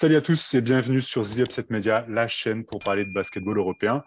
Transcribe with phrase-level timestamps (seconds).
[0.00, 3.58] Salut à tous et bienvenue sur The Upset Media, la chaîne pour parler de basketball
[3.58, 4.04] européen.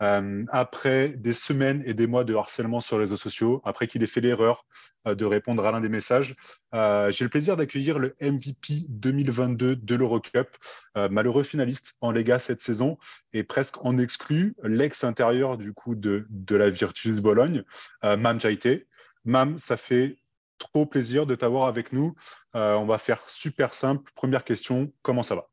[0.00, 4.04] Euh, après des semaines et des mois de harcèlement sur les réseaux sociaux, après qu'il
[4.04, 4.64] ait fait l'erreur
[5.08, 6.36] euh, de répondre à l'un des messages,
[6.74, 10.46] euh, j'ai le plaisir d'accueillir le MVP 2022 de l'Eurocup,
[10.94, 12.96] malheureux finaliste en Lega cette saison
[13.32, 17.64] et presque en exclu, l'ex-intérieur du coup de, de la Virtus Bologne,
[18.04, 18.86] Mam Jaite.
[19.24, 20.18] Mam, ça fait
[20.62, 22.14] trop plaisir de t'avoir avec nous.
[22.54, 24.10] Euh, on va faire super simple.
[24.14, 25.48] Première question, comment ça va?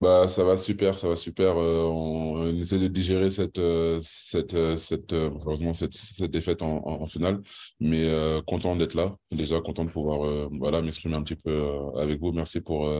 [0.00, 1.58] Bah, ça va super, ça va super.
[1.58, 7.42] Euh, on, essaie de digérer cette, euh, cette, cette, heureusement cette, cette défaite en, finale,
[7.80, 8.10] mais
[8.46, 9.14] content d'être là.
[9.30, 11.62] Déjà content de pouvoir voilà, m'exprimer un petit peu
[11.98, 12.32] avec vous.
[12.32, 12.90] Merci pour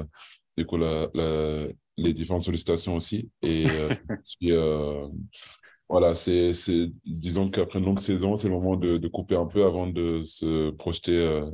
[0.58, 1.08] du coup, la,
[1.96, 3.30] les différentes sollicitations aussi.
[3.40, 3.64] Et
[5.90, 6.52] voilà, c'est,
[7.04, 10.70] disons qu'après une longue saison, c'est le moment de, couper un peu avant de se
[10.70, 11.44] projeter euh,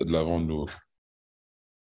[0.00, 0.66] de l'avant de nouveau.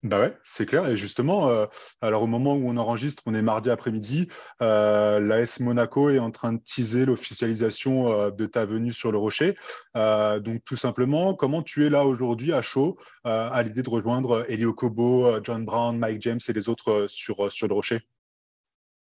[0.02, 0.88] Bah ouais, c'est clair.
[0.88, 1.66] Et justement, euh,
[2.00, 4.26] alors au moment où on enregistre, on est mardi après-midi,
[4.62, 9.54] euh, l'AS Monaco est en train de teaser l'officialisation de ta venue sur le Rocher.
[9.94, 14.74] donc tout simplement, comment tu es là aujourd'hui à chaud à l'idée de rejoindre Elio
[14.74, 18.00] Kobo, John Brown, Mike James et les autres sur le Rocher?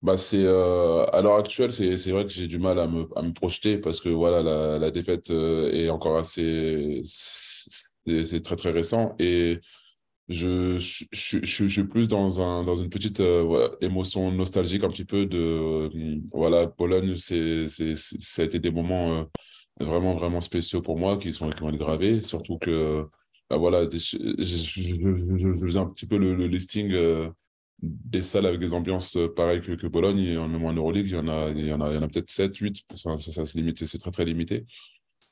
[0.05, 3.33] Bah euh, à l'heure actuelle, c'est vrai que j'ai du mal à me, à me
[3.33, 9.15] projeter parce que voilà la, la défaite euh, est encore assez c'est très très récent
[9.17, 9.59] et
[10.29, 10.77] je,
[11.11, 15.25] je, je, suis plus dans un dans une petite euh, émotion nostalgique un petit peu
[15.25, 15.89] de
[16.33, 19.25] voilà Pologne c'est ça a été des moments
[19.79, 23.07] vraiment vraiment spéciaux pour moi qui sont qui gravés surtout que
[23.49, 26.93] bah, voilà je, faisais un petit peu le listing
[27.81, 31.17] des salles avec des ambiances euh, pareilles que, Bologne, et même en Euroleague, il y
[31.17, 34.65] en a, a, peut-être 7, 8, ça, se limite, c'est très très limité.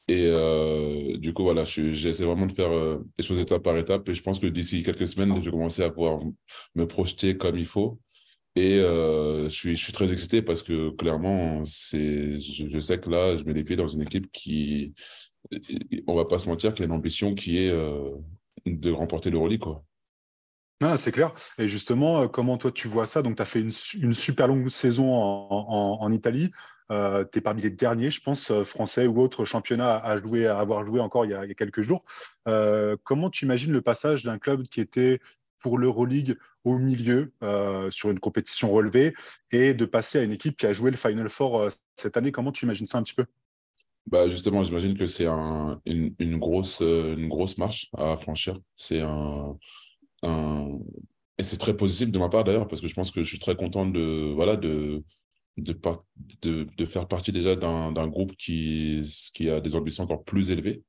[0.08, 4.08] Et euh, du coup, voilà, j'essaie vraiment de faire euh, les choses étape par étape.
[4.10, 6.20] Et je pense que d'ici quelques semaines, je vais commencer à pouvoir
[6.76, 8.00] me projeter comme il faut.
[8.56, 13.10] Et euh, je, suis, je suis très excité parce que clairement, je, je, sais que
[13.10, 14.94] là, je mets les pieds dans une équipe qui,
[16.08, 17.74] on va pas se mentir, qui a une ambition qui est
[18.66, 19.64] de remporter l'Euroleague.
[20.98, 21.32] C'est clair.
[21.58, 23.22] Et justement, euh, comment toi tu vois ça?
[23.22, 23.72] Donc, tu as fait une,
[24.14, 26.52] super longue saison en, Italie.
[26.92, 30.48] Euh, tu es parmi les derniers, je pense, euh, français ou autres championnats à, jouer,
[30.48, 32.04] à avoir joué encore il y a, quelques jours.
[33.04, 35.20] comment tu imagines le passage d'un club qui était
[35.60, 37.32] pour l'Euroleague au milieu
[37.90, 39.14] sur une compétition relevée
[39.52, 42.32] et de passer à une équipe qui a joué le Final Four cette année?
[42.32, 43.26] Comment tu imagines ça un petit peu?
[44.06, 48.60] Bah justement, j'imagine que c'est une, une, grosse, une grosse marche à franchir.
[48.76, 49.58] C'est un,
[50.24, 53.40] et c'est très positif de ma part d'ailleurs, parce que je pense que je suis
[53.40, 55.04] très content de, voilà, de,
[55.58, 60.84] de, faire partie déjà d'un groupe qui, qui a des ambitions encore plus élevées.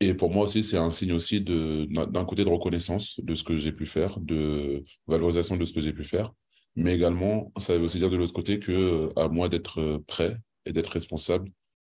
[0.00, 3.56] Et pour moi aussi, c'est un signe aussi d'un côté de reconnaissance de ce que
[3.56, 6.32] j'ai pu faire, de valorisation de ce que j'ai pu faire.
[6.76, 10.72] Mais également, ça veut aussi dire de l'autre côté que à moi d'être prêt et
[10.72, 11.50] d'être responsable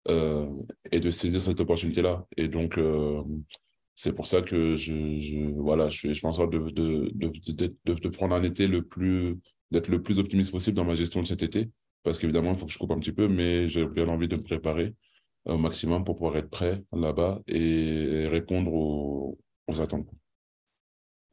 [0.10, 0.48] euh,
[0.92, 2.26] et de saisir cette opportunité-là.
[2.38, 3.24] Et donc, euh,
[3.98, 8.10] c'est pour ça que je, voilà, je, je fais en sorte de, de, de, de,
[8.10, 9.38] prendre un été le plus,
[9.72, 11.72] d'être le plus optimiste possible dans ma gestion de cet été.
[12.04, 14.36] Parce qu'évidemment, il faut que je coupe un petit peu, mais j'ai bien envie de
[14.36, 14.94] me préparer
[15.46, 20.08] au maximum pour pouvoir être prêt là-bas et répondre aux, aux attentes.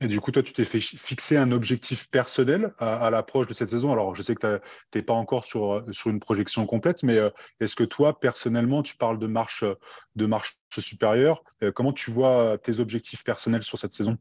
[0.05, 3.71] Et du coup, toi, tu t'es fait fixer un objectif personnel à, l'approche de cette
[3.71, 3.91] saison.
[3.91, 4.61] Alors, je sais que
[4.93, 8.83] tu n'es pas encore sur, sur une projection complète, mais euh, est-ce que toi, personnellement,
[8.83, 9.65] tu parles de marche,
[10.15, 14.19] de marche supérieure euh, Comment tu vois tes objectifs personnels sur cette saison?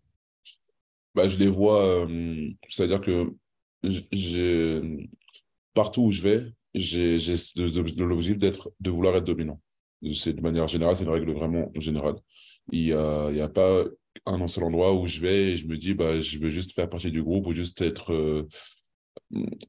[1.15, 3.33] Bah, Je les vois, euh, c'est-à-dire que
[5.73, 6.45] partout où je vais,
[6.75, 7.17] j'ai
[7.57, 9.59] l'objectif d'être, de vouloir être dominant.
[10.15, 12.15] C'est de manière générale, c'est une règle vraiment générale.
[12.71, 13.83] Il n'y a, a pas
[14.25, 16.89] un seul endroit où je vais et je me dis, bah, je veux juste faire
[16.89, 18.47] partie du groupe ou juste être, euh,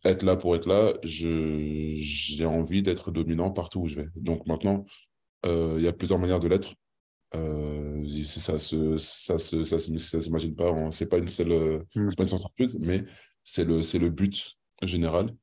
[0.04, 0.92] être là pour être là.
[1.02, 4.08] J'ai envie d'être dominant partout où je vais.
[4.16, 4.84] Donc maintenant,
[5.46, 6.74] euh, il y a plusieurs manières de l'être.
[7.34, 10.90] Euh, ça se, ça se, ça s'imagine pas.
[10.92, 12.14] C'est pas une seule, mmh.
[12.16, 13.04] pas une entreprise, mais
[13.42, 15.34] c'est le, c'est le but général.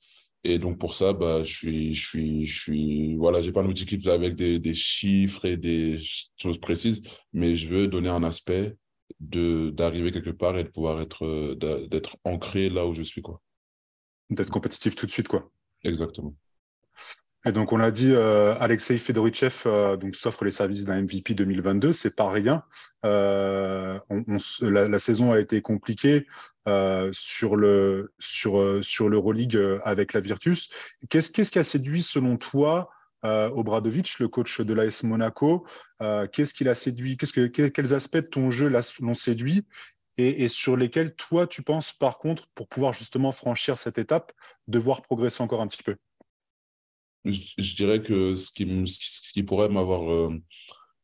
[0.44, 3.70] Et donc pour ça, bah, je suis, je suis, je suis, voilà, j'ai pas un
[3.70, 6.00] objectif avec des, des chiffres et des
[6.38, 8.76] choses précises, mais je veux donner un aspect
[9.22, 13.42] d'arriver quelque part et de pouvoir être euh, d'être ancré là où je suis quoi.
[14.30, 15.52] D'être compétitif tout de suite quoi.
[15.84, 16.36] Exactement.
[17.46, 21.34] Et donc on l'a dit, euh, Alexei Fedorichev euh, donc s'offre les services d'un MVP
[21.34, 22.64] 2022, c'est pas rien.
[23.04, 26.28] Euh, on, on, la, la, saison a été compliquée
[27.12, 30.70] sur le sur sur l'Euroleague avec la Virtus.
[31.10, 32.92] Qu'est-ce qu'est-ce qui a séduit selon toi
[33.24, 35.66] Obradovic, le coach de l'AS Monaco.
[36.02, 39.66] Euh, qu'est-ce séduit Quels aspects de ton jeu l'ont séduit
[40.18, 44.32] et, sur lesquels toi, tu penses, par contre, pour pouvoir justement franchir cette étape,
[44.68, 45.96] devoir progresser encore un petit peu?
[47.26, 50.36] Je, dirais que ce qui, pourrait m'avoir euh,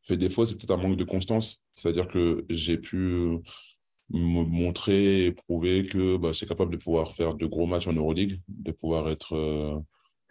[0.04, 1.64] fait défaut, c'est peut-être un manque de constance.
[1.76, 3.40] C'est-à-dire que j'ai pu
[4.10, 7.94] me montrer et prouver que bah, j'étais capable de pouvoir faire de gros matchs en
[7.94, 9.80] Euroleague, de pouvoir euh,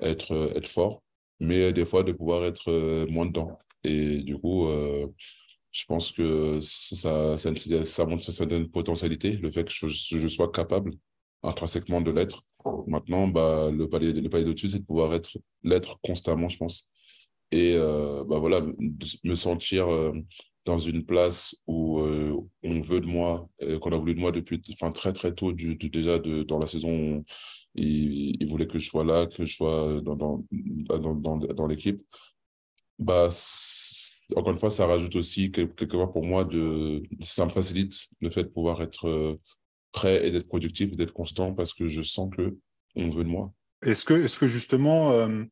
[0.00, 1.02] être fort,
[1.40, 3.58] mais des fois de pouvoir être euh, moins dedans.
[3.84, 4.66] Et du coup,
[5.76, 7.54] je pense que ça, ça,
[7.84, 10.92] ça, montre une certaine potentialité, le fait que je, sois capable
[11.42, 12.42] intrinsèquement de l'être.
[12.86, 16.88] Maintenant, bah, le palier, le palier au-dessus, c'est de pouvoir être l'être constamment, je pense.
[17.52, 18.62] Et euh, bah, voilà,
[19.24, 20.12] me sentir euh,
[20.66, 23.46] dans une place où euh, on veut de moi,
[23.80, 27.24] qu'on a voulu de moi depuis enfin, très très tôt, déjà dans la saison,
[27.74, 32.00] il, il, voulait que je sois là, que je sois dans, l'équipe.
[32.98, 33.30] Bah,
[34.34, 36.48] encore une fois, ça rajoute aussi quelque part pour moi,
[37.22, 39.38] ça me facilite le fait de pouvoir être
[39.92, 42.56] prêt et d'être productif d'être constant parce que je sens que
[42.96, 43.52] on veut de moi.
[43.82, 45.44] Est-ce que, justement, euh,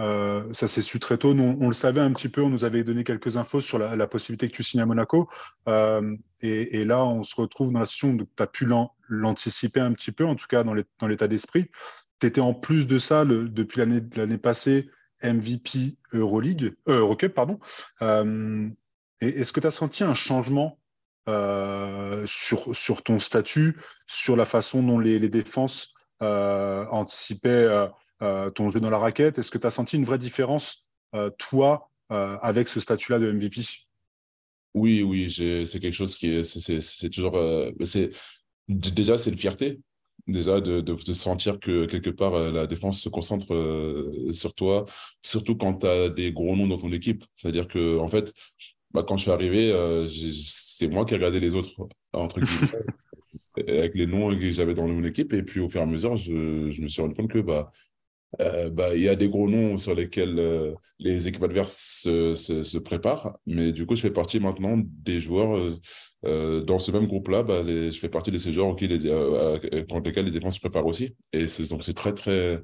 [0.00, 2.84] euh, ça s'est su très tôt, on le savait un petit peu, on nous avait
[2.84, 5.28] donné quelques infos sur la, possibilité que tu signes à Monaco.
[5.68, 8.68] Euh, et, là, on se retrouve dans la situation où tu as pu
[9.08, 11.70] l'anticiper un petit peu, en tout cas dans l'état d'esprit.
[12.20, 14.88] Tu étais en plus de ça, depuis l'année passée,
[15.22, 17.58] MVP Euroleague, Eurocup, pardon.
[19.20, 20.78] Est-ce que tu as senti un changement
[21.28, 25.92] euh, sur, ton statut, sur la façon dont les, défenses
[26.22, 27.86] euh, anticipaient euh,
[28.20, 30.84] ton jeu dans la raquette Est-ce que tu as senti une vraie différence,
[31.38, 33.62] toi, avec ce statut-là de MVP
[34.74, 35.32] Oui, oui,
[35.66, 37.38] c'est quelque chose qui est, c'est toujours,
[37.84, 38.10] c'est
[38.68, 39.80] déjà c'est une fierté
[40.26, 43.46] déjà de, de, de, sentir que quelque part la défense se concentre
[44.34, 44.84] sur toi,
[45.22, 47.24] surtout quand tu as des gros noms dans ton équipe.
[47.36, 48.34] C'est-à-dire que en fait,
[48.92, 53.68] bah, quand je suis arrivé, euh, c'est moi qui ai regardé les autres, entre guillemets,
[53.78, 55.32] avec les noms que j'avais dans mon équipe.
[55.34, 57.70] Et puis, au fur et à mesure, je, je me suis rendu compte que bah,
[58.40, 62.78] euh, bah, il y a des gros noms sur lesquels euh, les équipes adverses se,
[62.78, 63.38] préparent.
[63.46, 65.78] Mais du coup, je fais partie maintenant des joueurs.
[66.22, 70.30] dans ce même groupe-là, bah, je fais partie de ces joueurs les, contre lesquels les
[70.30, 71.16] défenses se préparent aussi.
[71.32, 72.62] Et donc, c'est très, très,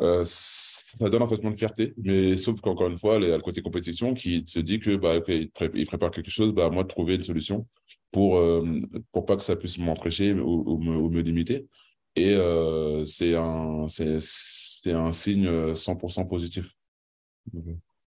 [0.00, 3.36] euh, ça donne un sentiment de fierté, mais sauf qu'encore une fois, il y a
[3.36, 6.88] le côté compétition qui se dit que bah, il, prépare quelque chose, bah, moi de
[6.88, 7.66] trouver une solution
[8.10, 8.78] pour euh,
[9.12, 11.68] pour pas que ça puisse m'empêcher ou, me, limiter.
[12.16, 16.70] Et euh, c'est un, un signe 100% positif.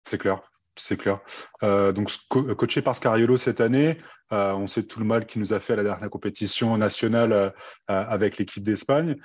[0.04, 0.42] C'est clair.
[0.76, 1.20] C'est clair.
[1.62, 4.00] Euh, donc, coaché par Scariolo cette année,
[4.32, 7.32] euh, on sait tout le mal qu'il nous a fait à la dernière compétition nationale
[7.32, 7.52] euh,
[7.88, 9.18] avec l'équipe d'Espagne.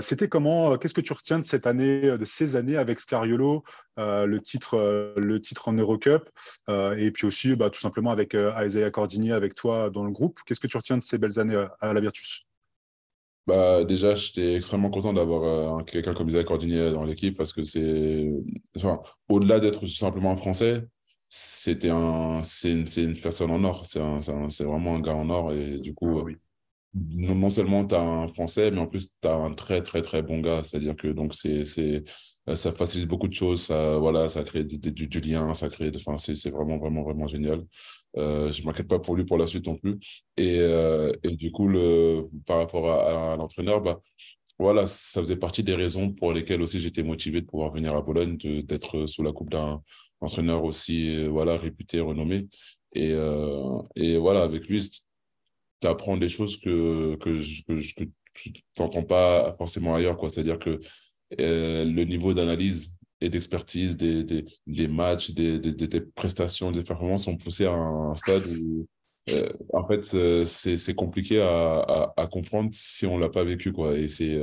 [0.00, 3.62] C'était comment Qu'est-ce que tu retiens de cette année, de ces années avec Scariolo,
[3.96, 6.28] le titre, le titre en Eurocup,
[6.68, 10.40] et puis aussi, bah, tout simplement avec Isaiah Cordini, avec toi dans le groupe.
[10.44, 12.48] Qu'est-ce que tu retiens de ces belles années à la Virtus?
[13.46, 17.62] Bah, déjà, j'étais extrêmement content d'avoir euh, quelqu'un comme Isaac Cordinier dans l'équipe parce que
[17.62, 18.30] c'est.
[18.76, 20.86] Enfin, au-delà d'être simplement un Français,
[21.28, 23.84] c'était un, c'est une, une, personne en or.
[23.86, 25.52] C'est vraiment un gars en or.
[25.52, 26.36] Et du coup, ah oui.
[26.94, 30.22] Non, seulement tu as un Français, mais en plus, tu as un très, très, très
[30.22, 30.62] bon gars.
[30.64, 31.64] C'est-à-dire que donc c'est
[32.48, 36.18] euh, ça facilite beaucoup de choses, ça, voilà, ça crée du, lien, ça crée, enfin,
[36.18, 37.64] c'est vraiment, vraiment, vraiment génial.
[38.16, 39.98] Euh, je m'inquiète pas pour lui pour la suite non plus.
[40.36, 43.98] Et, euh, et du coup, le, par rapport à, l'entraîneur, bah,
[44.58, 48.02] voilà, ça faisait partie des raisons pour lesquelles aussi j'étais motivé de pouvoir venir à
[48.02, 49.82] Bologne, d'être sous la coupe d'un
[50.20, 52.48] entraîneur aussi voilà, réputé, renommé.
[52.94, 53.14] Et,
[53.96, 54.88] et voilà, avec lui,
[55.82, 60.18] tu apprends des choses que, que, que, que tu n'entends pas forcément ailleurs.
[60.30, 60.80] C'est-à-dire que
[61.40, 67.24] euh, le niveau d'analyse et d'expertise des, des, des, matchs, des, des, prestations, des performances
[67.24, 68.86] sont poussés à un stade où,
[69.28, 73.72] euh, en fait, euh, c'est compliqué à, à, comprendre si on ne l'a pas vécu.
[73.72, 73.98] Quoi.
[73.98, 74.40] Et c'est.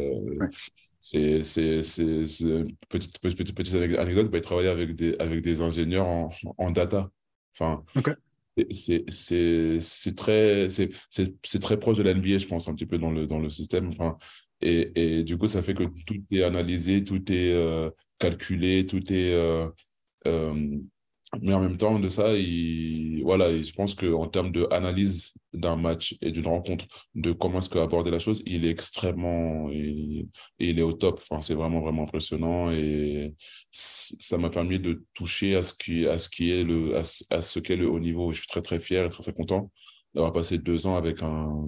[1.01, 6.29] C'est une petite, petite, petite anecdote, bah, il travaillait avec des, avec des ingénieurs en,
[6.57, 7.09] en data.
[7.53, 7.85] Enfin,
[8.71, 10.67] c'est très,
[11.61, 13.89] très proche de l'NBA, je pense, un petit peu dans le, dans le système.
[13.89, 14.17] Enfin,
[14.61, 19.11] et, et, du coup, ça fait que tout est analysé, tout est euh, calculé, tout
[19.11, 19.33] est.
[19.33, 19.67] Euh,
[20.27, 20.77] euh,
[21.41, 26.17] mais en même temps de ça, il, voilà, je pense qu'en termes d'analyse d'un match
[26.21, 29.69] et d'une rencontre, de comment est-ce qu'aborder la chose, il est extrêmement.
[29.69, 31.21] Il, est au top.
[31.21, 32.71] Enfin, c'est vraiment, vraiment impressionnant.
[32.71, 33.35] Et
[33.71, 37.03] ça m'a permis de toucher à ce qui, à ce qui est le, à,
[37.41, 38.33] ce qu'est le haut niveau.
[38.33, 39.71] Je suis très, très fier et très, très content
[40.13, 41.67] d'avoir passé deux ans avec un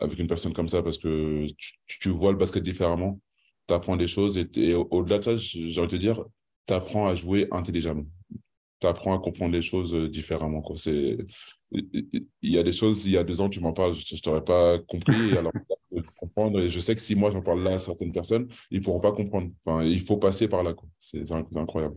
[0.00, 1.46] avec une personne comme ça parce que
[1.86, 3.20] tu, vois le basket différemment,
[3.66, 6.24] tu apprends des choses et, au-delà de ça, j'ai envie de te dire,
[6.66, 8.06] tu apprends à jouer intelligemment.
[8.80, 10.62] Tu apprends à comprendre les choses euh, différemment.
[10.84, 11.26] il
[12.42, 14.44] y a des choses, il y a deux ans, tu m'en parles, je ne t'aurais
[14.44, 15.36] pas compris.
[15.38, 15.52] Alors,
[15.94, 16.60] je comprendre.
[16.60, 19.00] Et je sais que si moi, j'en parle là à certaines personnes, ils ne pourront
[19.00, 19.50] pas comprendre.
[19.64, 20.74] Enfin, il faut passer par là.
[20.98, 21.24] C'est
[21.56, 21.96] incroyable.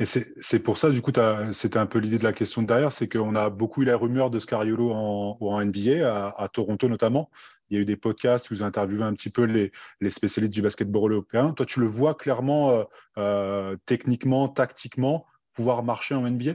[0.00, 1.12] Et c'est pour ça, du coup,
[1.52, 3.98] c'était un peu l'idée de la question de derrière, c'est qu'on a beaucoup eu la
[3.98, 7.30] rumeur de Scariolo en, en NBA, à, Toronto notamment.
[7.68, 10.54] Il y a eu des podcasts où vous interviewez un petit peu les, les, spécialistes
[10.54, 11.52] du basketball européen.
[11.52, 12.84] Toi, tu le vois clairement, euh,
[13.18, 16.54] euh, techniquement, tactiquement, pouvoir marcher en NBA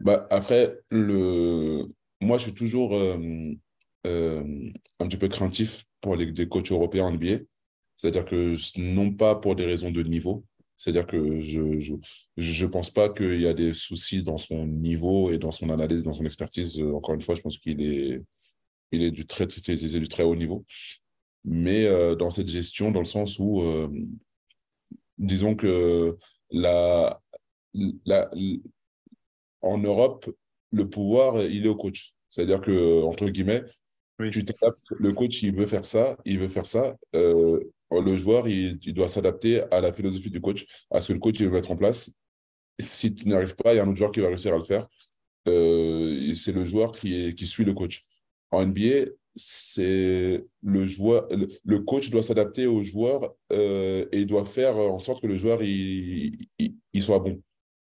[0.00, 1.86] bah, Après, le...
[2.20, 3.54] moi, je suis toujours euh,
[4.04, 7.38] un petit peu craintif pour les, des coachs européens en NBA.
[7.96, 10.44] C'est-à-dire que non pas pour des raisons de niveau,
[10.78, 11.94] c'est-à-dire que je ne je,
[12.36, 16.04] je pense pas qu'il y a des soucis dans son niveau et dans son analyse,
[16.04, 16.80] dans son expertise.
[16.80, 18.22] Euh, encore une fois, je pense qu'il est,
[18.92, 20.64] il est du, très, du très haut niveau.
[21.44, 23.88] Mais euh, dans cette gestion, dans le sens où, euh,
[25.18, 26.16] disons que
[26.52, 27.20] la,
[28.04, 28.30] la,
[29.62, 30.30] en Europe,
[30.72, 32.14] le pouvoir, il est au coach.
[32.30, 33.62] C'est-à-dire que, entre guillemets,
[34.30, 34.44] tu
[34.98, 36.96] le coach, il veut faire ça, il veut faire ça.
[37.14, 41.18] Euh, le joueur, il, doit s'adapter à la philosophie du coach, à ce que le
[41.20, 42.10] coach veut mettre en place.
[42.80, 44.64] Si tu n'arrives pas, il y a un autre joueur qui va réussir à le
[44.64, 44.86] faire.
[45.48, 48.04] Euh, c'est le joueur qui, qui suit le coach.
[48.50, 51.28] En NBA, c'est le joueur,
[51.64, 55.36] le, coach doit s'adapter au joueur euh, et il doit faire en sorte que le
[55.36, 57.40] joueur il, il, soit bon.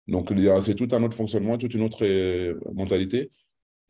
[0.08, 0.32] Donc
[0.62, 2.04] c'est tout un autre fonctionnement, toute une autre
[2.72, 3.30] mentalité.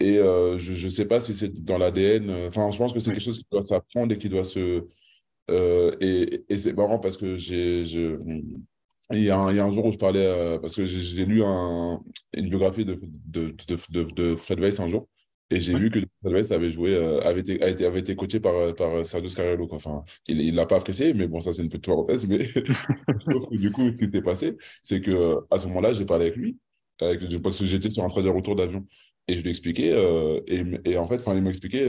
[0.00, 2.30] Et euh, je ne sais pas si c'est dans l'ADN.
[2.49, 4.85] Enfin, je pense que c'est quelque chose qui doit s'apprendre et qui doit se,
[5.50, 7.85] euh, et, et c'est marrant parce que j'ai.
[7.85, 8.18] Je...
[9.11, 10.87] Il y, a un, il y, a un, jour où je parlais, euh, parce que
[10.87, 12.00] j'ai lu un,
[12.33, 15.06] une biographie de, de, de, de, Fred Weiss un jour,
[15.51, 19.05] et j'ai vu que Weiss avait joué, euh, avait, été, avait été coaché par, par
[19.05, 19.69] Sergio Scariolo.
[19.71, 22.27] Enfin, il ne l'a pas apprécié, mais bon, ça c'est une petite parenthèse.
[22.27, 22.39] Mais
[23.51, 26.59] du coup, ce qui s'est passé, c'est qu'à ce moment-là, j'ai parlé avec lui,
[27.01, 28.87] avec, parce que j'étais sur un trajet retour d'avion.
[29.27, 29.89] Et je lui ai expliqué,
[30.47, 31.83] et, et, en fait, il m'a expliqué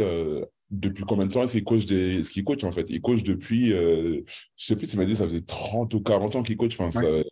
[0.72, 2.24] depuis combien de temps est-ce qu'il coach, des...
[2.24, 2.86] ce qu'il coach en fait?
[2.90, 4.22] Il coach depuis, euh,
[4.56, 6.80] je sais plus s'il m'a dit, ça faisait 30 ou 40 ans qu'il coach.
[6.80, 7.24] Enfin,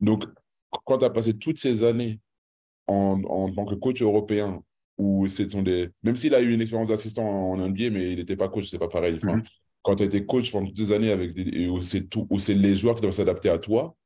[0.00, 0.24] Donc,
[0.84, 2.20] quand tu as passé toutes ces années
[2.86, 4.62] en, en tant que coach européen,
[4.98, 5.90] où ce sont des...
[6.02, 8.78] Même s'il a eu une expérience d'assistant en NBA, mais il n'était pas coach, c'est
[8.78, 9.18] pas pareil.
[9.22, 9.46] Enfin, mm-hmm.
[9.82, 11.68] Quand tu as été coach pendant toutes ces années avec des...
[11.68, 12.26] où c'est tout...
[12.48, 13.96] les joueurs qui doivent s'adapter à toi,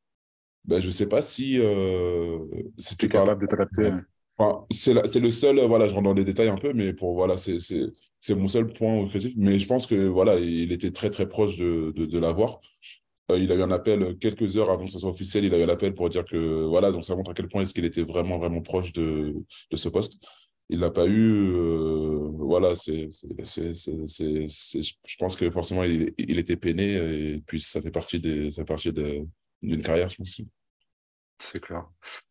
[0.64, 2.38] ben, je ne sais pas si, euh...
[2.78, 3.92] si tu es capable de t'adapter.
[4.36, 7.36] Enfin, c'est le seul, voilà, je rentre dans les détails un peu, mais pour voilà,
[7.36, 7.58] c'est
[8.20, 9.34] c'est mon seul point critique.
[9.36, 12.60] Mais je pense que voilà, il était très très proche de, de, l'avoir.
[13.30, 15.44] Euh, il a eu un appel quelques heures avant que ce soit officiel.
[15.44, 17.62] Il a eu un appel pour dire que voilà, donc ça montre à quel point
[17.62, 19.34] est-ce qu'il était vraiment vraiment proche de,
[19.70, 20.18] de ce poste.
[20.72, 21.50] Il l'a pas eu.
[21.52, 23.08] Euh, voilà, je
[25.18, 26.94] pense que forcément il, était peiné
[27.34, 28.92] et puis ça fait partie ça fait
[29.62, 30.40] d'une carrière, je pense.
[31.42, 31.88] C'est clair.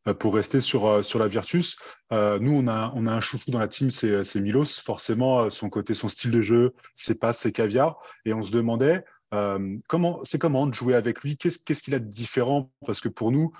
[0.07, 1.77] Euh, pour rester sur, euh, sur la Virtus,
[2.11, 4.79] nous, on a, on a un chouchou dans la team, c'est Milos.
[4.81, 7.99] Forcément, son côté, son style de jeu, ses passes, ses caviar.
[8.23, 9.03] Et on se demandait,
[9.89, 11.35] comment c'est comment de jouer avec lui?
[11.35, 12.71] Qu'est-ce qu'il a de différent?
[12.85, 13.51] Parce que pour nous,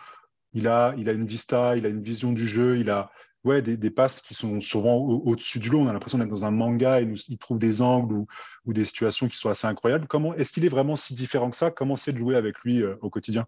[0.53, 3.11] il a, il a une vista, il a une vision du jeu, il a
[3.43, 5.79] ouais, des, des passes qui sont souvent au-dessus du lot.
[5.79, 8.27] On a l'impression d'être dans un manga et nous, il trouve des angles ou,
[8.65, 10.07] ou, des situations qui sont assez incroyables.
[10.07, 11.71] Comment Est-ce qu'il est vraiment si différent que ça?
[11.71, 13.47] Comment c'est de jouer avec lui au quotidien?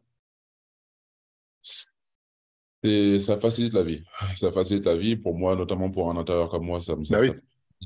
[2.83, 4.03] Et ça facilite la vie.
[4.35, 6.81] Ça facilite la vie pour moi, notamment pour un intérieur comme moi.
[6.81, 7.33] Ça, ça, bah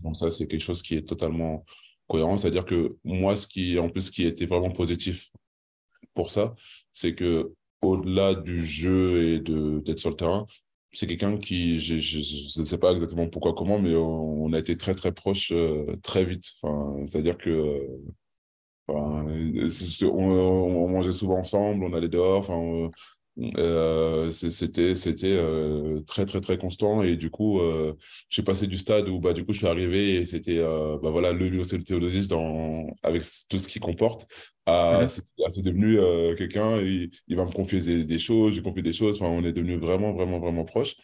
[0.03, 1.65] donc ça, c'est quelque chose qui est totalement
[2.07, 2.37] cohérent.
[2.37, 5.31] C'est-à-dire que moi, ce qui, en plus, qui était vraiment positif
[6.13, 6.55] pour ça,
[6.93, 10.47] c'est que au-delà du jeu et de d'être sur le terrain,
[10.91, 14.95] c'est quelqu'un qui, je ne sais pas exactement pourquoi, comment, mais on, a été très,
[14.95, 16.45] très proches euh, très vite.
[16.61, 17.85] Enfin, C'est-à-dire que
[18.87, 19.25] enfin,
[20.03, 22.49] on, mangeait souvent ensemble, on allait dehors.
[23.57, 27.03] Euh, c'était c'était euh, très très très constant.
[27.03, 27.93] Et du coup euh,
[28.29, 31.09] je suis passé du stade où bah du coup je suis arrivé et c'était bah
[31.09, 34.27] voilà le Théodosius dans avec tout ce qu'il comporte
[34.65, 35.97] à c'est devenu
[36.37, 36.77] quelqu'un.
[36.81, 39.21] Il, il, va me confier des, des choses je confie des choses.
[39.21, 40.95] Enfin on est devenu vraiment vraiment vraiment proche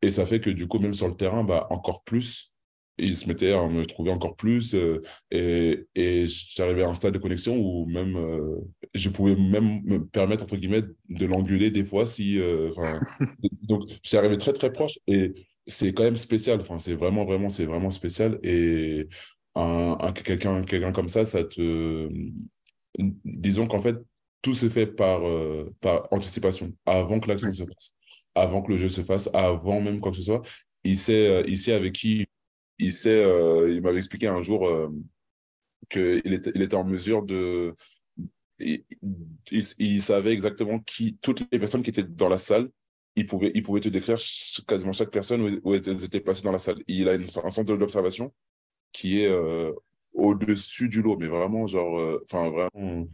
[0.00, 2.53] et ça fait que du coup même sur le terrain bah encore plus
[2.98, 4.74] il se mettait à me trouver encore plus.
[4.74, 8.60] Euh, et, et j'arrivais à un stade de connexion où même euh,
[8.94, 12.06] je pouvais même me permettre, entre guillemets, de l'engueuler des fois.
[12.06, 12.70] Si, euh,
[13.62, 14.98] donc, j'y arrivé très, très proche.
[15.06, 15.32] Et
[15.66, 16.60] c'est quand même spécial.
[16.60, 18.38] Enfin, c'est vraiment, vraiment, c'est vraiment spécial.
[18.42, 19.08] Et
[19.54, 22.08] un, un quelqu'un quelqu'un comme ça, ça te.
[23.24, 23.96] Disons qu'en fait,
[24.42, 25.22] tout se fait par,
[25.80, 27.96] par anticipation, avant que l'action se fasse,
[28.34, 30.42] avant que le jeu se fasse, avant même quoi que ce soit.
[30.84, 32.26] Il sait, il sait avec qui
[32.78, 34.88] il sait, euh, il m'avait expliqué un jour euh,
[35.88, 37.74] qu'il était, il était en mesure de,
[38.58, 42.70] il, savait exactement qui, toutes les personnes qui étaient dans la salle
[43.16, 44.18] il pouvait, il pouvait te décrire
[44.66, 46.82] quasiment chaque personne où, où elles étaient placées dans la salle.
[46.88, 48.32] Il a une, un centre d'observation
[48.92, 49.72] qui est euh,
[50.12, 53.06] au-dessus du lot, mais vraiment, genre, euh, enfin, vraiment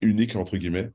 [0.00, 0.90] unique, entre guillemets.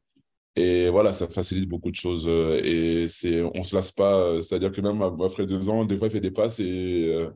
[0.55, 2.27] Et voilà, ça facilite beaucoup de choses.
[2.27, 4.41] Et c'est, on se lasse pas.
[4.41, 7.27] C'est-à-dire que même après deux ans, des fois, il fait des passes et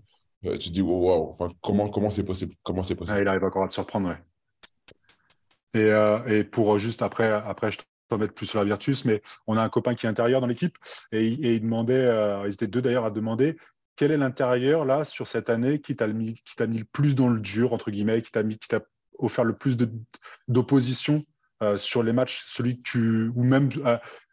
[0.45, 2.55] euh, tu te dis, waouh, enfin, comment, comment c'est possible?
[2.63, 3.19] Comment c'est Ah, possible?
[3.21, 4.17] il arrive encore à te surprendre, ouais.
[5.73, 9.05] Et, euh, et pour euh, juste après, après, je t'en mettre plus sur la Virtus,
[9.05, 10.77] mais on a un copain qui est intérieur dans l'équipe
[11.11, 13.57] et, il- et il demandait, euh, ils étaient deux d'ailleurs à demander
[13.95, 17.15] quel est l'intérieur là sur cette année qui t'a mis, qui t'a mis le plus
[17.15, 18.81] dans le dur entre guillemets, qui t'a mis, qui t'a
[19.19, 19.89] offert le plus de
[20.47, 21.23] d'opposition
[21.77, 23.69] sur les matchs, celui que tu ou même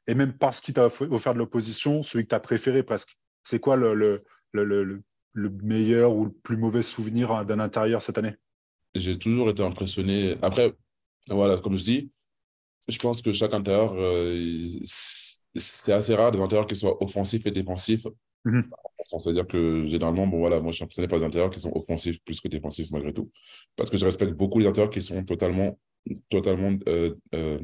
[0.08, 3.16] et même parce qu'il t'a off- offert de l'opposition, celui que tu as préféré presque?
[3.44, 7.60] C'est quoi le, le, le, le, le meilleur ou le plus mauvais souvenir hein, d'un
[7.60, 8.34] intérieur cette année?
[8.94, 10.36] J'ai toujours été impressionné.
[10.42, 10.72] Après,
[11.28, 12.10] voilà, comme je dis,
[12.88, 14.68] je pense que chaque intérieur, euh,
[15.54, 18.06] c'est assez rare des intérieurs qui soient offensifs et défensifs.
[18.44, 18.70] Mhm.
[19.04, 22.22] C'est-à-dire que généralement, bon, voilà, moi je suis impressionné par des intérieurs qui sont offensifs
[22.24, 23.30] plus que défensifs malgré tout.
[23.76, 25.78] Parce que je respecte beaucoup les intérieurs qui sont totalement,
[26.28, 27.58] totalement euh, euh,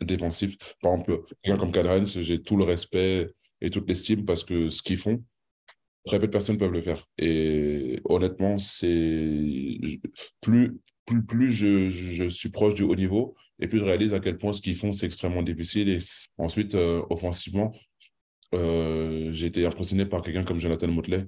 [0.00, 0.56] défensifs.
[0.80, 4.82] Par exemple, quelqu'un comme Kadrens, j'ai tout le respect et toute l'estime parce que ce
[4.82, 5.22] qu'ils font,
[6.06, 7.06] très peu de personnes peuvent le faire.
[7.18, 9.78] Et honnêtement, c'est
[10.40, 10.72] plus,
[11.04, 14.38] plus, plus je, je suis proche du haut niveau et plus je réalise à quel
[14.38, 15.88] point ce qu'ils font, c'est extrêmement difficile.
[15.88, 15.98] Et
[16.38, 17.72] ensuite, euh, offensivement,
[18.54, 21.26] euh, j'ai été impressionné par quelqu'un comme Jonathan Motley,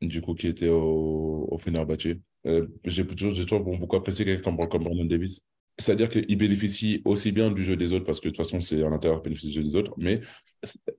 [0.00, 2.16] du coup, qui était au, au Fenerbahçe.
[2.46, 5.44] Euh, j'ai toujours, toujours beaucoup apprécié quelqu'un comme, comme Brandon Davis.
[5.78, 8.82] C'est-à-dire qu'il bénéficie aussi bien du jeu des autres, parce que de toute façon, c'est
[8.82, 10.20] à l'intérieur qui bénéficie du jeu des autres, mais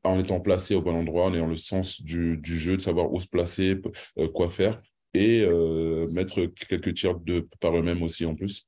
[0.03, 3.11] en étant placé au bon endroit, en ayant le sens du, du jeu, de savoir
[3.11, 3.75] où se placer,
[4.17, 4.81] euh, quoi faire,
[5.13, 8.67] et euh, mettre quelques tirs de, par eux-mêmes aussi en plus.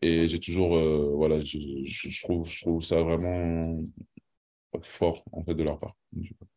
[0.00, 3.78] Et j'ai toujours, euh, voilà, je trouve, je trouve ça vraiment
[4.80, 5.94] fort, en fait, de leur part.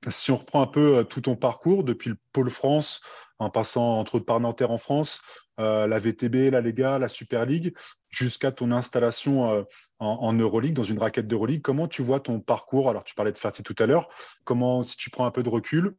[0.10, 3.02] Si on reprend un peu euh, tout ton parcours, depuis le Pôle France,
[3.40, 5.22] en passant entre autres par Nanterre en France,
[5.60, 7.76] euh, la VTB, la Lega, la Super League,
[8.10, 9.64] jusqu'à ton installation euh,
[10.00, 12.90] en, en Euroleague, dans une raquette d'Euroleague, comment tu vois ton parcours?
[12.90, 14.10] Alors, tu parlais de Ferté tout à l'heure.
[14.44, 15.96] Comment, si tu prends un peu de recul,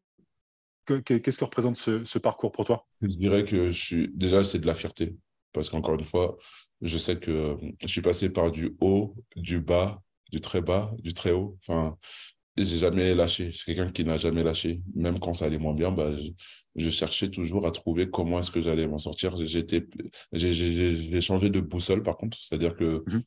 [0.87, 2.87] que- que- qu'est-ce que représente ce, ce parcours pour toi?
[3.03, 5.17] Je dirais que je suis, déjà, c'est de la fierté.
[5.53, 6.37] Parce qu'encore une fois,
[6.83, 10.03] je sais que je suis passé par du haut, du bas,
[10.33, 11.57] du très bas, du très haut.
[11.67, 11.97] Enfin,
[12.57, 13.47] j'ai jamais lâché.
[13.53, 14.81] Je suis quelqu'un qui n'a jamais lâché.
[14.95, 16.31] Même quand ça allait moins bien, bah, je,
[16.77, 19.35] je cherchais toujours à trouver comment est-ce que j'allais m'en sortir.
[20.33, 22.39] J'ai changé de boussole, par contre.
[22.41, 23.23] C'est-à-dire que Mhm.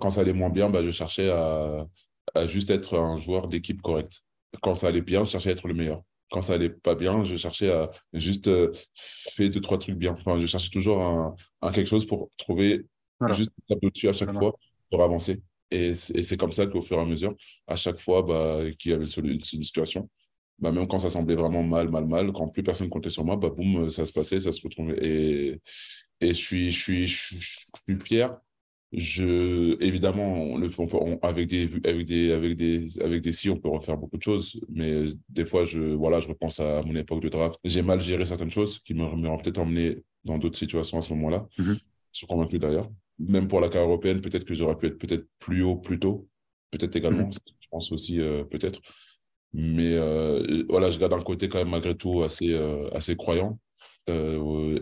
[0.00, 1.86] quand ça allait moins bien, bah, je cherchais à,
[2.34, 4.22] à juste être un joueur d'équipe correct.
[4.62, 6.02] Quand ça allait bien, je cherchais à être le meilleur.
[6.30, 10.12] Quand ça allait pas bien, je cherchais à juste euh, faire deux, trois trucs bien.
[10.18, 12.84] Enfin, je cherchais toujours un, un quelque chose pour trouver
[13.20, 13.34] Voilà.
[13.36, 14.40] juste un peu dessus à chaque Voilà.
[14.50, 14.58] fois
[14.90, 15.40] pour avancer.
[15.70, 17.34] Et c'est comme ça qu'au fur et à mesure,
[17.66, 20.08] à chaque fois bah, qu'il y avait une, situation,
[20.58, 23.36] bah, même quand ça semblait vraiment mal, mal, mal, quand plus personne comptait sur moi,
[23.36, 24.98] bah, boum, ça se passait, ça se retrouvait.
[25.04, 25.60] Et,
[26.20, 28.38] et je suis, je suis, je suis, je suis fier.
[28.92, 33.56] Je, évidemment, on le on avec des, avec des, avec des, avec des si, on
[33.56, 34.60] peut refaire beaucoup de choses.
[34.68, 37.58] Mais des fois, je, voilà, je repense à mon époque de draft.
[37.64, 41.46] J'ai mal géré certaines choses qui m'auraient peut-être emmené dans d'autres situations à ce moment-là.
[41.58, 41.76] Mhm.
[42.12, 42.88] Je suis convaincu d'ailleurs.
[43.18, 46.28] Même pour la carrière européenne, peut-être que j'aurais pu être peut-être plus haut, plus tôt.
[46.70, 47.28] Peut-être également.
[47.28, 47.32] Mhm.
[47.60, 48.80] Je pense aussi, euh, peut-être.
[49.54, 53.58] Mais euh, voilà, je garde un côté quand même malgré tout assez, euh, assez croyant.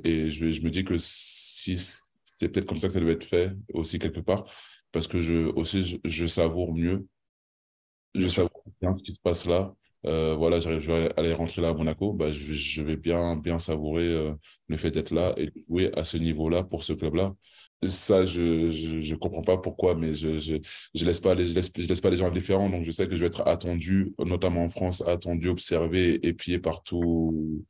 [0.04, 3.24] Et je, je me dis que si c'est peut-être comme ça que ça devait être
[3.24, 4.44] fait aussi quelque part,
[4.92, 7.06] parce que je, aussi, je, je savoure mieux,
[8.14, 9.74] je savoure bien ce qui se passe là.
[10.04, 13.58] Voilà, je vais aller rentrer là à Monaco, bah, je, vais- je vais bien, bien
[13.58, 14.34] savourer
[14.68, 17.34] le fait d'être là et de jouer à ce niveau-là pour ce club-là.
[17.86, 18.70] Ça, je,
[19.02, 20.54] je, comprends pas pourquoi, mais je, je,
[20.94, 23.06] je laisse pas les, je laisse, je laisse pas les gens indifférents, donc je sais
[23.06, 27.62] que je vais être attendu, notamment en France, attendu, observé, épié par tout-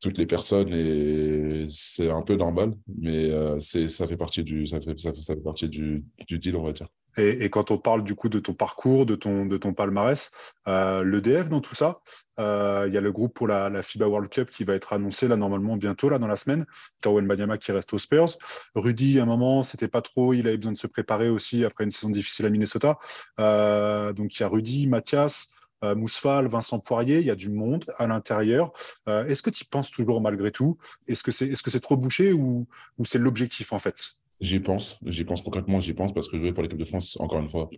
[0.00, 4.66] toutes les personnes et c'est un peu normal, mais euh, c'est, ça fait partie du,
[4.66, 6.88] ça fait, ça fait, ça fait partie du, du deal, on va dire.
[7.18, 10.30] Et, quand on parle du coup de ton parcours, de ton, de ton palmarès,
[10.68, 12.00] euh, l'EDF dans tout ça,
[12.38, 14.92] euh, il y a le groupe pour la, la FIBA World Cup qui va être
[14.92, 16.64] annoncé là normalement bientôt là dans la semaine.
[17.00, 18.38] Tawen Banyama qui reste aux Spurs.
[18.76, 21.84] Rudy à un moment c'était pas trop, il avait besoin de se préparer aussi après
[21.84, 22.98] une saison difficile à Minnesota.
[23.40, 25.52] Euh, donc il y a Rudy, Mathias.
[25.80, 28.72] Mousfal, Vincent Poirier, il y a du monde à l'intérieur.
[29.06, 30.76] Est-ce que tu penses toujours malgré tout?
[31.06, 32.66] Est-ce que c'est est -ce trop bouché ou,
[32.98, 34.18] ou c'est l'objectif en fait?
[34.40, 37.40] J'y pense, j'y pense concrètement, j'y pense parce que jouer pour l'équipe de France, encore
[37.40, 37.68] une fois,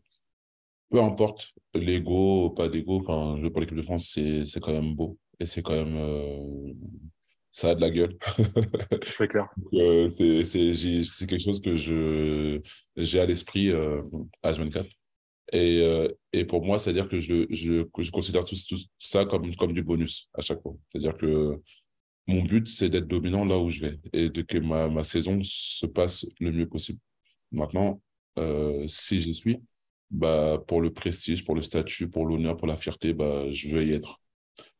[0.91, 4.09] peu importe l'ego, pas d'ego, enfin, jouer pour l'équipe de France,
[4.47, 5.97] c'est quand même beau et c'est quand même.
[5.97, 6.73] euh,
[7.53, 8.17] ça a de la gueule.
[9.17, 9.49] C'est clair.
[9.75, 11.77] Euh, c'est quelque chose que
[12.97, 14.03] j'ai à l'esprit euh,
[14.43, 14.91] H24.
[15.53, 19.55] Et, euh, et pour moi, c'est-à-dire que je, je, je considère tout, tout, ça comme,
[19.57, 20.75] comme du bonus à chaque fois.
[20.93, 21.61] C'est-à-dire que
[22.31, 25.41] mon but, c'est d'être dominant là où je vais et de que ma, ma saison
[25.43, 27.01] se passe le mieux possible.
[27.53, 28.01] Maintenant,
[28.39, 29.59] euh, si j'y suis,
[30.11, 33.85] bah, pour le prestige, pour le statut, pour l'honneur, pour la fierté, bah, je veux
[33.85, 34.21] y être.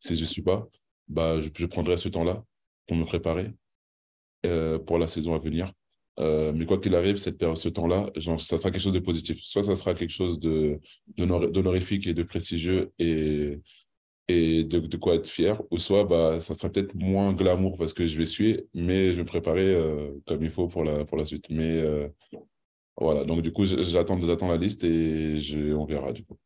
[0.01, 0.69] Si je ne suis pas,
[1.09, 2.45] bah, je, prendrai ce temps-là
[2.87, 3.53] pour me préparer
[4.47, 5.73] euh, pour la saison à venir.
[6.19, 9.41] Euh, mais quoi qu'il arrive, cette ce temps-là, ça sera quelque chose de positif.
[9.43, 10.39] Soit ça sera quelque chose
[11.17, 13.59] d'honorifique et de prestigieux et,
[14.29, 17.93] et de, de, quoi être fier, ou soit bah, ça sera peut-être moins glamour parce
[17.95, 21.05] que je vais suivre, mais je vais me préparer euh, comme il faut pour la,
[21.05, 21.47] pour la suite.
[21.51, 22.09] Mais euh,
[22.97, 25.41] voilà, donc du coup, j'attends la liste et
[25.75, 26.39] on verra du coup.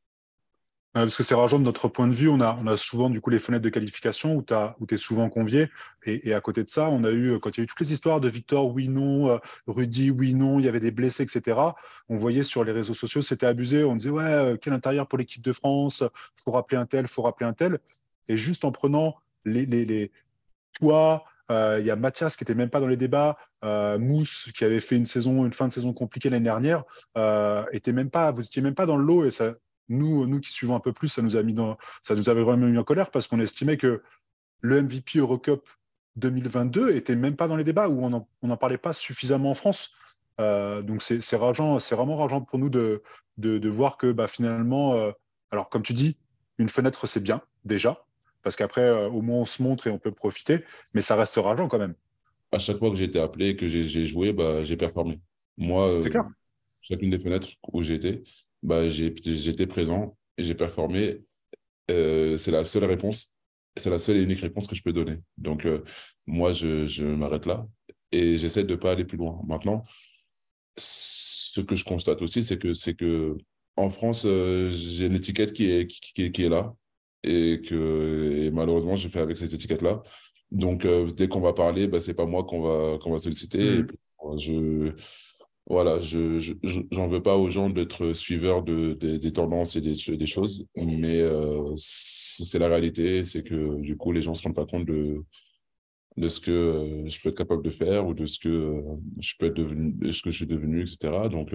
[0.94, 3.40] Parce que c'est rageant de notre point de vue, on a, souvent du coup les
[3.40, 5.68] fenêtres de qualification où tu es souvent convié.
[6.04, 7.92] Et, à côté de ça, on a eu, quand il y a eu toutes les
[7.92, 11.59] histoires de Victor, oui, non, euh, Rudy, oui, non, il y avait des blessés, etc.
[12.09, 13.83] On voyait sur les réseaux sociaux, c'était abusé.
[13.83, 16.04] On disait, ouais, euh, quel intérieur pour l'équipe de France,
[16.37, 17.80] faut rappeler un tel, faut rappeler un tel.
[18.28, 20.11] Et juste en prenant les, les,
[21.50, 24.64] euh, il y a Mathias qui était même pas dans les débats, euh, Mousse qui
[24.64, 26.85] avait fait une saison, une fin de saison compliquée l'année dernière,
[27.18, 29.54] euh, était même pas, vous étiez même pas dans le lot et ça,
[29.88, 32.42] nous, nous qui suivons un peu plus, ça nous a mis dans, ça nous avait
[32.42, 34.02] vraiment mis en colère parce qu'on estimait que
[34.60, 35.68] le MVP Eurocup
[36.16, 39.92] 2022 était même pas dans les débats où on n'en parlait pas suffisamment en France.
[40.40, 43.02] Euh, donc c'est rageant, c'est vraiment rageant pour nous de,
[43.36, 45.12] de, de voir que bah, finalement, euh,
[45.50, 46.18] alors comme tu dis,
[46.58, 48.04] une fenêtre c'est bien déjà
[48.44, 51.36] parce qu'après euh, au moins on se montre et on peut profiter, mais ça reste
[51.36, 51.94] rageant quand même.
[52.52, 55.20] À chaque fois que j'ai été appelé, que j'ai joué, bah, j'ai performé.
[55.56, 56.22] Moi, euh,
[56.80, 58.22] chacune des fenêtres où été,
[58.64, 61.20] bah, j'étais présent et j'ai performé.
[61.90, 63.35] Euh, c'est la seule réponse.
[63.77, 65.18] C'est la seule et unique réponse que je peux donner.
[65.37, 65.85] Donc, euh,
[66.27, 67.66] moi, je, je m'arrête là
[68.11, 69.40] et j'essaie de ne pas aller plus loin.
[69.46, 69.85] Maintenant,
[70.77, 73.37] ce que je constate aussi, c'est que, c'est que
[73.77, 76.74] en France, euh, j'ai une étiquette qui est, qui, qui, est là
[77.22, 80.03] et que et malheureusement, je fais avec cette étiquette-là.
[80.50, 83.83] Donc, dès qu'on va parler, bah, ce n'est pas moi qu'on va, qu'on va solliciter.
[83.83, 83.88] Mmh.
[84.37, 84.94] Et je,
[85.66, 86.53] voilà, je
[86.94, 91.72] n'en veux pas aux gens d'être suiveurs de, des tendances et des, choses, mais euh,
[91.77, 95.24] c'est la réalité, c'est que du coup, les gens se rendent pas compte de,
[96.18, 98.83] de ce que euh, je peux être capable de faire ou de ce que euh,
[99.20, 101.31] je peux être devenu, ce que je suis devenu, etc.
[101.31, 101.55] Donc,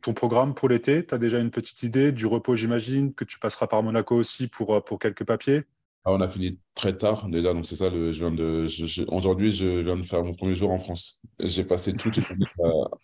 [0.00, 3.38] Ton programme pour l'été, tu as déjà une petite idée du repos, j'imagine, que tu
[3.38, 5.64] passeras par Monaco aussi pour, pour quelques papiers?
[6.04, 7.88] Ah, on a fini très tard déjà, donc c'est ça.
[7.90, 8.66] Le, je viens de,
[9.12, 11.20] aujourd'hui, je viens de faire mon premier jour en France.
[11.40, 12.22] J'ai passé toute les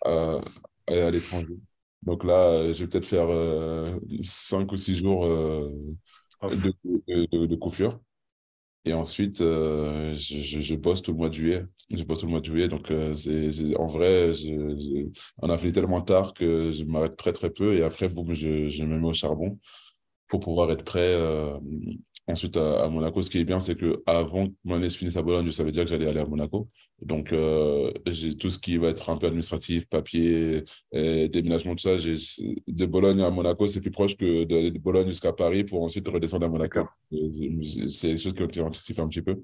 [0.05, 0.39] à,
[0.89, 1.55] à, à l'étranger.
[2.03, 5.69] Donc là, je vais peut-être faire euh, cinq ou six jours euh,
[6.43, 6.73] de,
[7.07, 7.99] de, de, coupure.
[8.85, 11.63] Et ensuite, euh, je, je, bosse tout le mois de juillet.
[11.91, 12.67] Je bosse tout le mois de juillet.
[12.67, 14.33] Donc, euh, c'est, en vrai,
[15.41, 17.75] on a fini tellement tard que je m'arrête très, très peu.
[17.77, 19.59] Et après, boum, je, je me mets au charbon
[20.27, 21.59] pour pouvoir être prêt euh,
[22.27, 25.21] Ensuite, à, Monaco, ce qui est bien, c'est qu'avant que mon année se finisse à
[25.21, 26.69] Bologne, je savais déjà que j'allais aller à Monaco.
[27.01, 31.97] Donc, euh, j'ai tout ce qui va être un peu administratif, papier, déménagement, tout ça.
[31.97, 36.45] De Bologne à Monaco, c'est plus proche que de, Bologne jusqu'à Paris pour ensuite redescendre
[36.45, 36.81] à Monaco.
[37.89, 39.41] C'est des choses qui ont été anticipées un petit peu.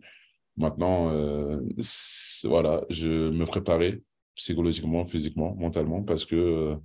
[0.57, 1.61] Maintenant, euh,
[2.45, 4.01] voilà, je me préparais
[4.35, 6.75] psychologiquement, physiquement, mentalement, parce que euh,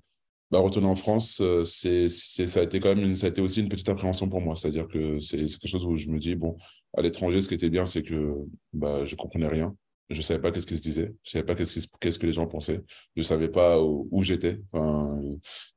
[0.52, 3.70] bah, retourner en France, euh, ça a été quand même ça a été aussi une
[3.70, 4.54] petite appréhension pour moi.
[4.54, 6.58] C'est-à-dire que c'est, quelque chose où je me dis, bon,
[6.94, 8.34] à l'étranger, ce qui était bien, c'est que
[8.74, 9.74] bah, je comprenais rien.
[10.10, 11.14] Je ne savais pas qu'est-ce qui se disait.
[11.22, 12.82] Je ne savais pas qu'est-ce, qu'est-ce que les gens pensaient.
[13.16, 14.60] Je ne savais pas où, j'étais.
[14.72, 15.18] Enfin,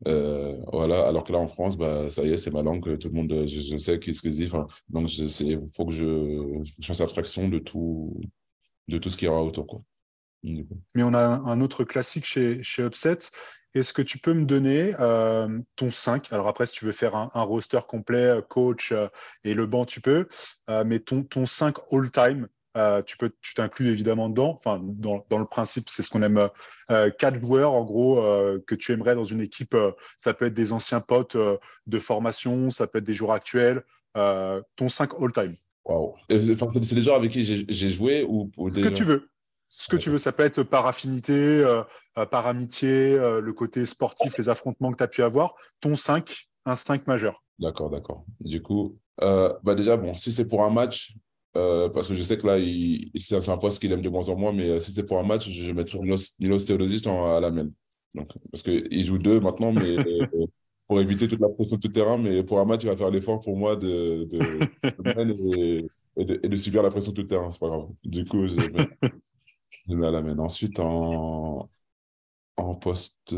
[0.10, 1.08] euh, voilà.
[1.08, 2.98] Alors que là, en France, bah, ça y est, c'est ma langue.
[2.98, 4.52] Tout le monde, je, sais qu'est-ce qu'ils disent.
[4.90, 8.20] Donc, il faut que je, je fasse abstraction de tout,
[8.90, 9.68] de tout ce qu'il y aura autour.
[9.68, 9.82] Quoi.
[10.44, 13.20] Mais on a un autre classique chez, chez Upset
[13.76, 17.16] est-ce que tu peux me donner euh, ton 5 Alors après, si tu veux faire
[17.16, 19.08] un, roster complet, euh, coach euh,
[19.44, 20.28] et le banc, tu peux.
[20.86, 22.48] mais ton, ton 5 all-time,
[23.06, 24.58] tu peux, tu t'inclus évidemment dedans.
[24.58, 26.50] Enfin, dans, dans le principe, c'est ce qu'on aime.
[27.18, 28.22] quatre joueurs, en gros,
[28.68, 29.76] que tu aimerais dans une équipe.
[30.18, 31.38] ça peut être des anciens potes
[31.88, 33.84] de formation, ça peut être des joueurs actuels.
[34.14, 35.56] ton 5 all-time.
[35.86, 36.16] Waouh.
[36.30, 39.30] c'est des joueurs avec qui j'ai joué ou, Ce que tu veux
[39.78, 40.18] ce que tu veux.
[40.18, 41.84] Ça peut être par affinité, euh,
[42.18, 45.56] euh, par amitié, euh, le côté sportif, les affrontements que tu as pu avoir.
[45.82, 47.44] Ton 5, un 5 majeur.
[47.60, 48.26] D'accord, d'accord.
[48.40, 51.16] Du coup, bah déjà, bon, si c'est pour un match,
[51.54, 52.58] parce que je sais que là,
[53.20, 55.50] c'est un poste qu'il aime de moins en moins, mais si c'est pour un match,
[55.50, 57.70] je mettrais Milos, Teodosic à la main.
[58.14, 59.96] Donc, parce qu'il joue deux maintenant, mais
[60.88, 63.40] pour éviter toute la pression tout terrain, mais pour un match, il va faire l'effort
[63.40, 64.40] pour moi de, de,
[66.18, 67.88] et, de, et, de, subir la pression tout terrain, c'est pas grave.
[68.04, 68.56] Du coup, je,
[69.90, 70.38] à la main.
[70.40, 71.70] Ensuite, en,
[72.58, 73.34] en poste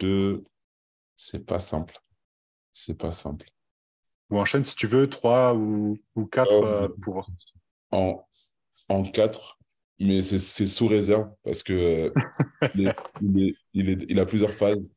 [0.00, 0.44] 2,
[1.16, 1.98] c'est pas simple.
[2.72, 3.46] c'est pas simple.
[4.30, 7.30] Ou enchaîne si tu veux, trois ou, ou quatre Oh, euh, pour.
[7.90, 8.24] En,
[8.88, 9.58] en 4,
[10.00, 12.10] mais c'est c'est sous réserve parce que euh,
[12.74, 14.92] il, est- il est- il est- il a plusieurs phases.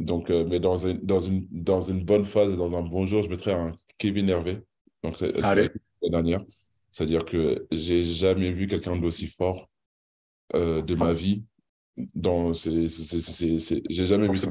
[0.00, 3.22] Donc, euh, mais dans une, dans, une, dans une bonne phase dans un bon jour,
[3.24, 4.62] je mettrais un Kevin Hervé.
[5.04, 5.32] Donc, c'est
[6.02, 6.44] la dernière.
[6.92, 9.70] C'est-à-dire que j'ai jamais vu quelqu'un d'aussi fort
[10.54, 11.44] euh, de ma vie.
[12.14, 14.50] Dans, c'est, j'ai jamais vu ça.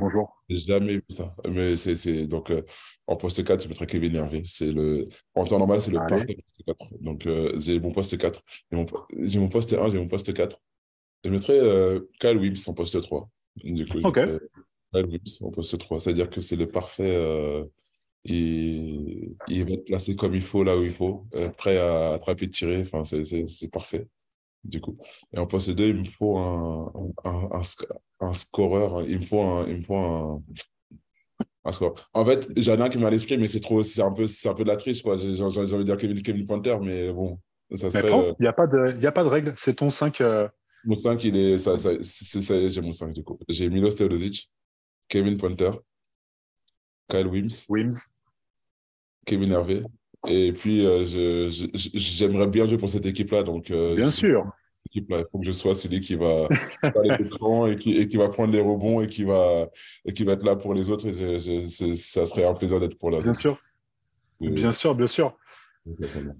[0.50, 1.36] J'ai jamais vu ça.
[1.50, 2.62] Mais c'est, donc, euh,
[3.08, 4.44] en poste 4, je mettrais Kevin Hervé.
[4.46, 6.26] C'est le, en temps normal, c'est le poste
[6.66, 6.86] 4.
[7.02, 8.42] Donc, euh, j'ai mon poste 4.
[8.72, 8.78] J'ai
[9.40, 10.58] mon, poste 1, j'ai mon poste 4.
[11.26, 13.30] Je mettrais euh, Kyle Wibbs en poste 3.
[13.64, 14.20] Du coup, Ok.
[14.94, 16.00] Kyle Wibbs en poste 3.
[16.00, 17.16] C'est-à-dire que c'est le parfait.
[17.16, 17.66] euh,
[18.26, 22.50] il, va être placé comme il faut, là où il faut, euh, prêt à attraper,
[22.50, 22.82] tirer.
[22.82, 24.08] Enfin, c'est parfait.
[24.64, 24.98] Du coup.
[25.34, 26.92] Et en poste 2, il me faut un,
[27.26, 27.86] un, un, sc-
[28.22, 29.04] un scoreur.
[29.04, 30.42] Il me faut un, il me faut un,
[31.66, 32.10] un score.
[32.14, 34.28] En fait, j'en ai un qui m'a à l'esprit, mais c'est trop, c'est un peu,
[34.28, 35.18] c'est un peu de la triche, quoi.
[35.18, 37.40] J'ai envie de dire Kevin, Kevin Pointer, mais bon,
[37.76, 38.14] ça Mais serait.
[38.14, 39.54] euh, il n'y a, pas de- a pas de règle.
[39.58, 40.22] C'est ton 5.
[40.22, 40.48] euh,
[40.86, 41.58] mon 5, il est.
[41.58, 43.40] Ça, ça, c'est- ça y est, j'ai mon 5, du coup.
[43.50, 44.50] J'ai Milos Teodosic,
[45.08, 45.72] Kevin Pointer,
[47.08, 48.10] Kyle Wims, Wims.
[49.26, 49.84] Kevin Hervé.
[50.28, 53.44] Et puis, euh, j'aimerais bien jouer pour cette équipe-là.
[53.44, 54.46] Donc, euh, Bien sûr.
[54.94, 56.48] il faut que je sois celui qui va
[56.82, 59.70] faire les écrans et qui, et qui va prendre les rebonds et qui va,
[60.06, 61.08] et qui va être là pour les autres.
[61.08, 63.60] Et je- je- c'est- ça serait un plaisir d'être pour la Bien sûr.
[64.40, 65.38] Bien sûr, bien sûr.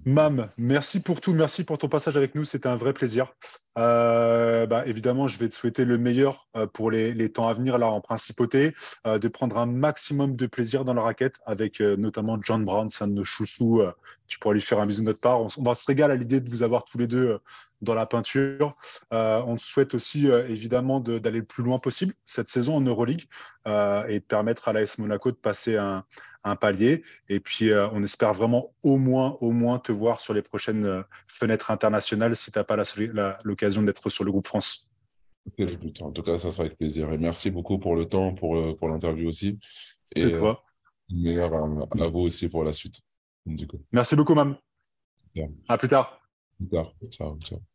[0.06, 3.34] Mam, merci pour tout, merci pour ton passage avec nous, c'était un vrai plaisir.
[3.76, 7.76] Euh, bah, évidemment, je vais te souhaiter le meilleur euh, pour les, temps à venir
[7.76, 8.74] là en principauté,
[9.06, 13.04] euh, de prendre un maximum de plaisir dans la raquette avec notamment John Brown, c'est
[13.04, 13.82] un de nos chouchous.
[14.28, 15.42] tu pourras lui faire un bisou de notre part.
[15.42, 17.38] On, va se régaler à l'idée de vous avoir tous les deux
[17.82, 18.74] dans la peinture.
[19.10, 23.26] On te souhaite aussi évidemment de- d'aller le plus loin possible cette saison en Euroleague
[23.66, 26.04] et de permettre à l'AS Monaco de passer un,
[26.44, 27.02] un palier.
[27.28, 30.84] Et puis, euh, on espère vraiment au moins, au moins te voir sur les prochaines
[30.84, 32.76] euh, fenêtres internationales si tu n'as pas
[33.44, 34.90] l'occasion d'être sur le groupe France.
[35.58, 37.12] Écoute, En tout cas, ça sera avec plaisir.
[37.12, 39.58] Et merci beaucoup pour le temps, pour, euh, pour l'interview aussi.
[40.14, 40.62] Et, toi.
[41.10, 43.00] Meilleur à, à vous aussi pour la suite.
[43.44, 44.56] Du coup, Merci beaucoup, Mam.
[45.34, 45.48] Bien.
[45.68, 46.20] À plus tard.
[46.58, 46.94] plus tard.
[47.10, 47.73] Ciao, ciao.